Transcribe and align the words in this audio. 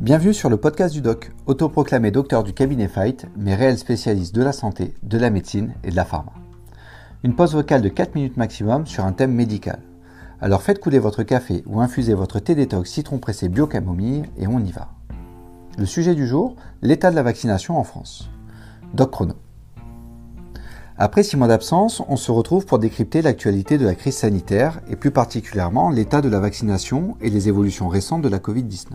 Bienvenue 0.00 0.32
sur 0.32 0.48
le 0.48 0.56
podcast 0.56 0.94
du 0.94 1.02
doc, 1.02 1.30
autoproclamé 1.44 2.10
docteur 2.10 2.42
du 2.42 2.54
cabinet 2.54 2.88
Fight, 2.88 3.26
mais 3.36 3.54
réel 3.54 3.76
spécialiste 3.76 4.34
de 4.34 4.42
la 4.42 4.52
santé, 4.52 4.94
de 5.02 5.18
la 5.18 5.28
médecine 5.28 5.74
et 5.84 5.90
de 5.90 5.94
la 5.94 6.06
pharma. 6.06 6.32
Une 7.22 7.36
pause 7.36 7.52
vocale 7.52 7.82
de 7.82 7.90
4 7.90 8.14
minutes 8.14 8.38
maximum 8.38 8.86
sur 8.86 9.04
un 9.04 9.12
thème 9.12 9.34
médical. 9.34 9.80
Alors 10.40 10.62
faites 10.62 10.80
couler 10.80 10.98
votre 10.98 11.22
café 11.22 11.62
ou 11.66 11.82
infusez 11.82 12.14
votre 12.14 12.40
thé 12.40 12.54
détox 12.54 12.90
citron 12.90 13.18
pressé 13.18 13.50
bio 13.50 13.66
camomille 13.66 14.24
et 14.38 14.46
on 14.46 14.60
y 14.60 14.72
va. 14.72 14.88
Le 15.76 15.84
sujet 15.84 16.14
du 16.14 16.26
jour, 16.26 16.56
l'état 16.80 17.10
de 17.10 17.16
la 17.16 17.22
vaccination 17.22 17.76
en 17.76 17.84
France. 17.84 18.30
Doc 18.94 19.10
Chrono. 19.10 19.34
Après 20.96 21.22
six 21.22 21.36
mois 21.36 21.48
d'absence, 21.48 22.02
on 22.08 22.16
se 22.16 22.32
retrouve 22.32 22.64
pour 22.64 22.78
décrypter 22.78 23.20
l'actualité 23.20 23.76
de 23.76 23.84
la 23.84 23.94
crise 23.94 24.16
sanitaire 24.16 24.80
et 24.88 24.96
plus 24.96 25.10
particulièrement 25.10 25.90
l'état 25.90 26.22
de 26.22 26.30
la 26.30 26.40
vaccination 26.40 27.18
et 27.20 27.28
les 27.28 27.48
évolutions 27.48 27.88
récentes 27.88 28.22
de 28.22 28.30
la 28.30 28.38
Covid-19. 28.38 28.94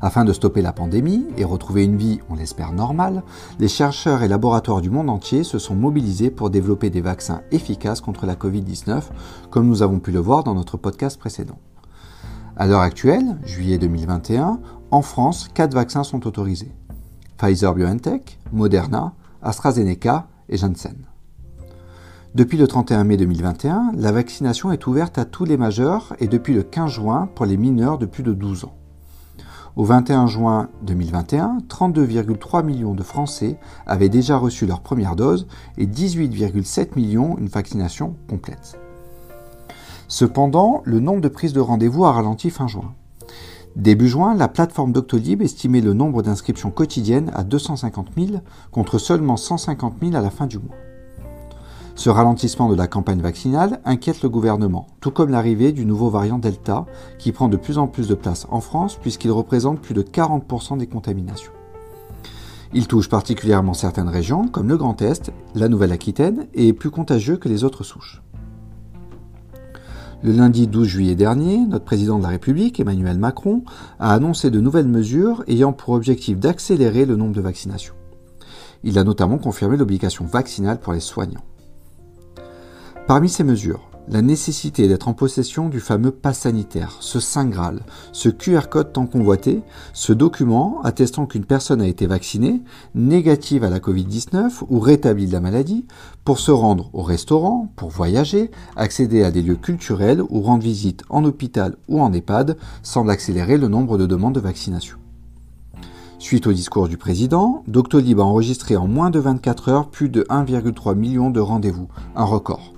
Afin 0.00 0.24
de 0.24 0.32
stopper 0.32 0.62
la 0.62 0.72
pandémie 0.72 1.26
et 1.36 1.44
retrouver 1.44 1.84
une 1.84 1.96
vie, 1.96 2.20
on 2.28 2.36
l'espère, 2.36 2.72
normale, 2.72 3.22
les 3.58 3.66
chercheurs 3.66 4.22
et 4.22 4.28
laboratoires 4.28 4.80
du 4.80 4.90
monde 4.90 5.10
entier 5.10 5.42
se 5.42 5.58
sont 5.58 5.74
mobilisés 5.74 6.30
pour 6.30 6.50
développer 6.50 6.88
des 6.88 7.00
vaccins 7.00 7.42
efficaces 7.50 8.00
contre 8.00 8.24
la 8.24 8.36
Covid-19, 8.36 9.02
comme 9.50 9.66
nous 9.66 9.82
avons 9.82 9.98
pu 9.98 10.12
le 10.12 10.20
voir 10.20 10.44
dans 10.44 10.54
notre 10.54 10.76
podcast 10.76 11.18
précédent. 11.18 11.58
À 12.56 12.66
l'heure 12.66 12.80
actuelle, 12.80 13.38
juillet 13.44 13.78
2021, 13.78 14.60
en 14.90 15.02
France, 15.02 15.48
quatre 15.52 15.74
vaccins 15.74 16.04
sont 16.04 16.26
autorisés. 16.26 16.72
Pfizer 17.36 17.74
BioNTech, 17.74 18.38
Moderna, 18.52 19.14
AstraZeneca 19.42 20.28
et 20.48 20.56
Janssen. 20.56 20.96
Depuis 22.34 22.58
le 22.58 22.68
31 22.68 23.04
mai 23.04 23.16
2021, 23.16 23.92
la 23.96 24.12
vaccination 24.12 24.70
est 24.70 24.86
ouverte 24.86 25.18
à 25.18 25.24
tous 25.24 25.44
les 25.44 25.56
majeurs 25.56 26.14
et 26.20 26.28
depuis 26.28 26.54
le 26.54 26.62
15 26.62 26.90
juin 26.90 27.28
pour 27.34 27.46
les 27.46 27.56
mineurs 27.56 27.98
de 27.98 28.06
plus 28.06 28.22
de 28.22 28.32
12 28.32 28.64
ans. 28.64 28.74
Au 29.78 29.84
21 29.84 30.26
juin 30.26 30.70
2021, 30.82 31.58
32,3 31.68 32.64
millions 32.64 32.94
de 32.94 33.04
Français 33.04 33.60
avaient 33.86 34.08
déjà 34.08 34.36
reçu 34.36 34.66
leur 34.66 34.80
première 34.80 35.14
dose 35.14 35.46
et 35.76 35.86
18,7 35.86 36.96
millions 36.96 37.38
une 37.38 37.46
vaccination 37.46 38.16
complète. 38.28 38.76
Cependant, 40.08 40.82
le 40.84 40.98
nombre 40.98 41.20
de 41.20 41.28
prises 41.28 41.52
de 41.52 41.60
rendez-vous 41.60 42.04
a 42.04 42.10
ralenti 42.10 42.50
fin 42.50 42.66
juin. 42.66 42.92
Début 43.76 44.08
juin, 44.08 44.34
la 44.34 44.48
plateforme 44.48 44.90
Doctolib 44.90 45.42
estimait 45.42 45.80
le 45.80 45.92
nombre 45.92 46.22
d'inscriptions 46.22 46.72
quotidiennes 46.72 47.30
à 47.36 47.44
250 47.44 48.08
000 48.16 48.40
contre 48.72 48.98
seulement 48.98 49.36
150 49.36 49.94
000 50.02 50.16
à 50.16 50.20
la 50.20 50.30
fin 50.30 50.48
du 50.48 50.58
mois. 50.58 50.74
Ce 51.98 52.10
ralentissement 52.10 52.68
de 52.68 52.76
la 52.76 52.86
campagne 52.86 53.20
vaccinale 53.20 53.80
inquiète 53.84 54.22
le 54.22 54.28
gouvernement, 54.28 54.86
tout 55.00 55.10
comme 55.10 55.30
l'arrivée 55.30 55.72
du 55.72 55.84
nouveau 55.84 56.10
variant 56.10 56.38
Delta, 56.38 56.86
qui 57.18 57.32
prend 57.32 57.48
de 57.48 57.56
plus 57.56 57.76
en 57.76 57.88
plus 57.88 58.06
de 58.06 58.14
place 58.14 58.46
en 58.50 58.60
France 58.60 58.94
puisqu'il 58.94 59.32
représente 59.32 59.80
plus 59.80 59.94
de 59.94 60.02
40% 60.02 60.78
des 60.78 60.86
contaminations. 60.86 61.50
Il 62.72 62.86
touche 62.86 63.08
particulièrement 63.08 63.74
certaines 63.74 64.08
régions 64.08 64.46
comme 64.46 64.68
le 64.68 64.76
Grand 64.76 65.02
Est, 65.02 65.32
la 65.56 65.68
Nouvelle-Aquitaine 65.68 66.46
et 66.54 66.68
est 66.68 66.72
plus 66.72 66.92
contagieux 66.92 67.36
que 67.36 67.48
les 67.48 67.64
autres 67.64 67.82
souches. 67.82 68.22
Le 70.22 70.30
lundi 70.30 70.68
12 70.68 70.86
juillet 70.86 71.16
dernier, 71.16 71.66
notre 71.66 71.84
président 71.84 72.18
de 72.18 72.22
la 72.22 72.28
République, 72.28 72.78
Emmanuel 72.78 73.18
Macron, 73.18 73.64
a 73.98 74.14
annoncé 74.14 74.50
de 74.52 74.60
nouvelles 74.60 74.86
mesures 74.86 75.42
ayant 75.48 75.72
pour 75.72 75.94
objectif 75.94 76.38
d'accélérer 76.38 77.06
le 77.06 77.16
nombre 77.16 77.34
de 77.34 77.40
vaccinations. 77.40 77.94
Il 78.84 79.00
a 79.00 79.04
notamment 79.04 79.38
confirmé 79.38 79.76
l'obligation 79.76 80.26
vaccinale 80.26 80.78
pour 80.78 80.92
les 80.92 81.00
soignants. 81.00 81.42
Parmi 83.08 83.30
ces 83.30 83.42
mesures, 83.42 83.88
la 84.06 84.20
nécessité 84.20 84.86
d'être 84.86 85.08
en 85.08 85.14
possession 85.14 85.70
du 85.70 85.80
fameux 85.80 86.10
pass 86.10 86.40
sanitaire, 86.40 86.98
ce 87.00 87.20
Saint 87.20 87.46
Graal, 87.46 87.80
ce 88.12 88.28
QR 88.28 88.68
code 88.70 88.92
tant 88.92 89.06
convoité, 89.06 89.62
ce 89.94 90.12
document 90.12 90.82
attestant 90.84 91.24
qu'une 91.24 91.46
personne 91.46 91.80
a 91.80 91.86
été 91.86 92.06
vaccinée, 92.06 92.60
négative 92.94 93.64
à 93.64 93.70
la 93.70 93.78
Covid-19 93.78 94.62
ou 94.68 94.78
rétablie 94.78 95.26
de 95.26 95.32
la 95.32 95.40
maladie, 95.40 95.86
pour 96.26 96.38
se 96.38 96.50
rendre 96.50 96.90
au 96.92 97.00
restaurant, 97.00 97.72
pour 97.76 97.88
voyager, 97.88 98.50
accéder 98.76 99.24
à 99.24 99.30
des 99.30 99.40
lieux 99.40 99.56
culturels 99.56 100.20
ou 100.28 100.42
rendre 100.42 100.62
visite 100.62 101.02
en 101.08 101.24
hôpital 101.24 101.76
ou 101.88 102.02
en 102.02 102.12
EHPAD, 102.12 102.58
semble 102.82 103.10
accélérer 103.10 103.56
le 103.56 103.68
nombre 103.68 103.96
de 103.96 104.04
demandes 104.04 104.34
de 104.34 104.40
vaccination. 104.40 104.98
Suite 106.18 106.46
au 106.46 106.52
discours 106.52 106.88
du 106.88 106.98
président, 106.98 107.62
Doctolib 107.68 108.20
a 108.20 108.24
enregistré 108.24 108.76
en 108.76 108.86
moins 108.86 109.08
de 109.08 109.18
24 109.18 109.68
heures 109.70 109.88
plus 109.88 110.10
de 110.10 110.24
1,3 110.24 110.94
million 110.94 111.30
de 111.30 111.40
rendez-vous, 111.40 111.88
un 112.14 112.24
record. 112.24 112.74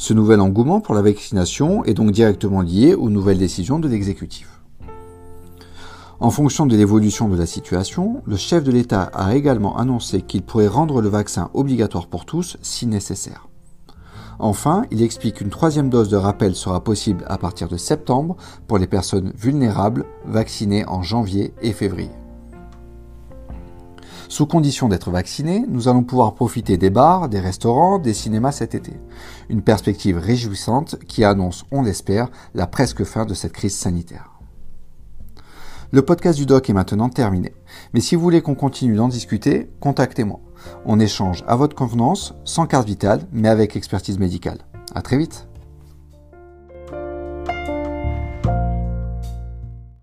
Ce 0.00 0.14
nouvel 0.14 0.40
engouement 0.40 0.80
pour 0.80 0.94
la 0.94 1.02
vaccination 1.02 1.84
est 1.84 1.94
donc 1.94 2.12
directement 2.12 2.60
lié 2.60 2.94
aux 2.94 3.10
nouvelles 3.10 3.38
décisions 3.38 3.80
de 3.80 3.88
l'exécutif. 3.88 4.48
En 6.20 6.30
fonction 6.30 6.66
de 6.66 6.76
l'évolution 6.76 7.28
de 7.28 7.36
la 7.36 7.46
situation, 7.46 8.22
le 8.24 8.36
chef 8.36 8.62
de 8.62 8.70
l'État 8.70 9.10
a 9.12 9.34
également 9.34 9.76
annoncé 9.76 10.22
qu'il 10.22 10.42
pourrait 10.42 10.68
rendre 10.68 11.02
le 11.02 11.08
vaccin 11.08 11.50
obligatoire 11.52 12.06
pour 12.06 12.26
tous 12.26 12.56
si 12.62 12.86
nécessaire. 12.86 13.48
Enfin, 14.38 14.84
il 14.92 15.02
explique 15.02 15.36
qu'une 15.36 15.50
troisième 15.50 15.90
dose 15.90 16.08
de 16.08 16.16
rappel 16.16 16.54
sera 16.54 16.82
possible 16.84 17.24
à 17.26 17.36
partir 17.36 17.66
de 17.66 17.76
septembre 17.76 18.36
pour 18.68 18.78
les 18.78 18.86
personnes 18.86 19.32
vulnérables 19.36 20.06
vaccinées 20.24 20.86
en 20.86 21.02
janvier 21.02 21.52
et 21.60 21.72
février. 21.72 22.10
Sous 24.28 24.44
condition 24.44 24.88
d'être 24.88 25.10
vacciné, 25.10 25.64
nous 25.68 25.88
allons 25.88 26.04
pouvoir 26.04 26.34
profiter 26.34 26.76
des 26.76 26.90
bars, 26.90 27.30
des 27.30 27.40
restaurants, 27.40 27.98
des 27.98 28.12
cinémas 28.12 28.52
cet 28.52 28.74
été. 28.74 28.92
Une 29.48 29.62
perspective 29.62 30.18
réjouissante 30.18 30.96
qui 31.08 31.24
annonce, 31.24 31.64
on 31.72 31.80
l'espère, 31.80 32.28
la 32.54 32.66
presque 32.66 33.04
fin 33.04 33.24
de 33.24 33.32
cette 33.32 33.54
crise 33.54 33.74
sanitaire. 33.74 34.38
Le 35.92 36.02
podcast 36.02 36.38
du 36.38 36.44
doc 36.44 36.68
est 36.68 36.74
maintenant 36.74 37.08
terminé. 37.08 37.54
Mais 37.94 38.00
si 38.00 38.16
vous 38.16 38.20
voulez 38.20 38.42
qu'on 38.42 38.54
continue 38.54 38.96
d'en 38.96 39.08
discuter, 39.08 39.70
contactez-moi. 39.80 40.40
On 40.84 41.00
échange 41.00 41.42
à 41.48 41.56
votre 41.56 41.74
convenance, 41.74 42.34
sans 42.44 42.66
carte 42.66 42.86
vitale, 42.86 43.26
mais 43.32 43.48
avec 43.48 43.76
expertise 43.76 44.18
médicale. 44.18 44.58
À 44.94 45.00
très 45.00 45.16
vite! 45.16 45.47